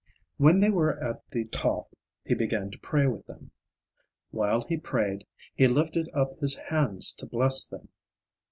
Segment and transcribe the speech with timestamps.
[0.37, 1.95] When they were at the top
[2.25, 3.51] he began to pray with them.
[4.31, 7.87] While he prayed, he lifted up his hands to bless them.